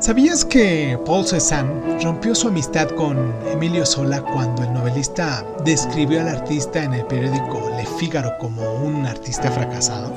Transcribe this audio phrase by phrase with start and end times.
[0.00, 6.28] ¿Sabías que Paul Cézanne rompió su amistad con Emilio Sola cuando el novelista describió al
[6.28, 10.10] artista en el periódico Le Figaro como un artista fracasado?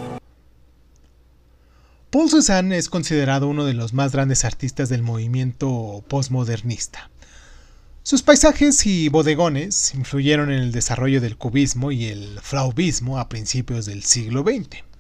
[2.12, 7.10] Paul Cézanne es considerado uno de los más grandes artistas del movimiento postmodernista.
[8.04, 13.86] Sus paisajes y bodegones influyeron en el desarrollo del cubismo y el flaubismo a principios
[13.86, 14.93] del siglo XX.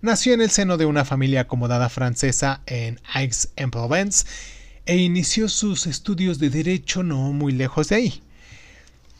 [0.00, 4.26] Nació en el seno de una familia acomodada francesa en Aix-en-Provence
[4.86, 8.22] e inició sus estudios de derecho no muy lejos de ahí.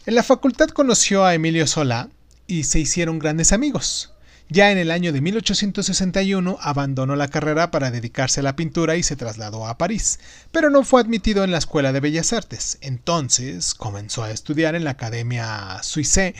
[0.06, 2.11] En la facultad conoció a Emilio Solá
[2.47, 4.12] y se hicieron grandes amigos.
[4.51, 9.03] Ya en el año de 1861 abandonó la carrera para dedicarse a la pintura y
[9.03, 10.20] se trasladó a París,
[10.53, 12.79] pero no fue admitido en la Escuela de Bellas Artes.
[12.83, 16.34] Entonces comenzó a estudiar en la Academia Suisse,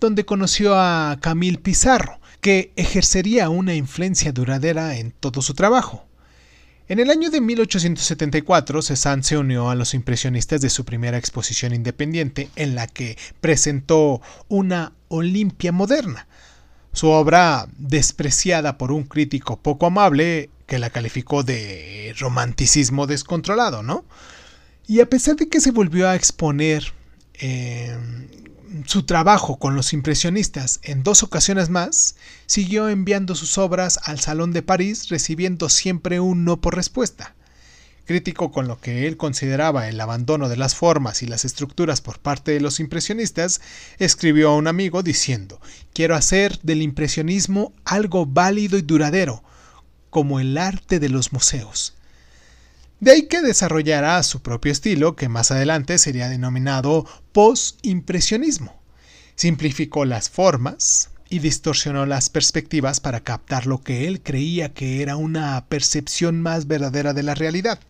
[0.00, 6.04] donde conoció a Camille Pizarro, que ejercería una influencia duradera en todo su trabajo.
[6.88, 11.72] En el año de 1874, Cézanne se unió a los impresionistas de su primera exposición
[11.72, 16.26] independiente, en la que presentó una Olimpia moderna.
[16.92, 24.04] Su obra, despreciada por un crítico poco amable, que la calificó de romanticismo descontrolado, ¿no?
[24.88, 26.92] Y a pesar de que se volvió a exponer
[27.34, 27.96] eh,
[28.86, 34.52] su trabajo con los impresionistas en dos ocasiones más, siguió enviando sus obras al Salón
[34.52, 37.34] de París recibiendo siempre un no por respuesta.
[38.04, 42.18] Crítico con lo que él consideraba el abandono de las formas y las estructuras por
[42.18, 43.60] parte de los impresionistas,
[43.98, 45.60] escribió a un amigo diciendo,
[45.92, 49.44] quiero hacer del impresionismo algo válido y duradero,
[50.10, 51.94] como el arte de los museos.
[53.02, 58.80] De ahí que desarrollará su propio estilo, que más adelante sería denominado post-impresionismo.
[59.34, 65.16] Simplificó las formas y distorsionó las perspectivas para captar lo que él creía que era
[65.16, 67.80] una percepción más verdadera de la realidad.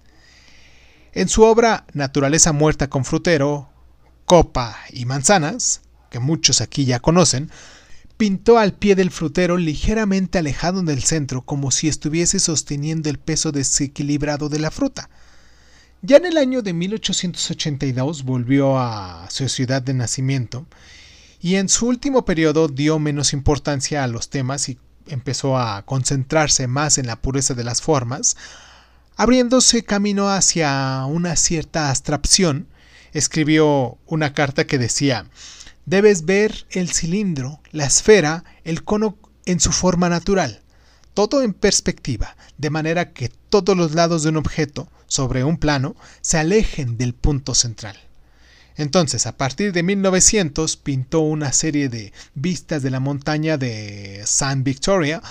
[1.13, 3.69] En su obra Naturaleza muerta con frutero,
[4.25, 7.51] copa y manzanas, que muchos aquí ya conocen,
[8.17, 13.51] pintó al pie del frutero ligeramente alejado del centro como si estuviese sosteniendo el peso
[13.51, 15.11] desequilibrado de la fruta.
[16.05, 20.67] Ya en el año de 1882 volvió a su ciudad de nacimiento
[21.41, 26.67] y en su último periodo dio menos importancia a los temas y empezó a concentrarse
[26.67, 28.37] más en la pureza de las formas,
[29.15, 32.67] abriéndose camino hacia una cierta abstracción,
[33.13, 35.27] escribió una carta que decía
[35.87, 40.63] debes ver el cilindro, la esfera, el cono en su forma natural,
[41.15, 45.95] todo en perspectiva, de manera que todos los lados de un objeto sobre un plano
[46.23, 47.99] se alejen del punto central.
[48.77, 54.65] Entonces, a partir de 1900 pintó una serie de vistas de la montaña de San
[54.65, 55.23] Victoria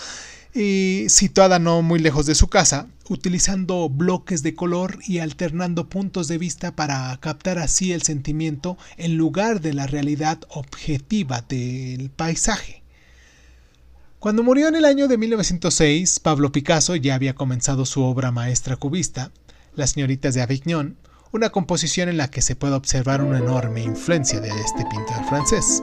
[0.53, 6.28] y situada no muy lejos de su casa, utilizando bloques de color y alternando puntos
[6.28, 12.84] de vista para captar así el sentimiento en lugar de la realidad objetiva del paisaje.
[14.19, 18.75] Cuando murió en el año de 1906, Pablo Picasso ya había comenzado su obra maestra
[18.75, 19.31] cubista,
[19.73, 20.97] Las señoritas de Avignon,
[21.31, 25.81] una composición en la que se puede observar una enorme influencia de este pintor francés.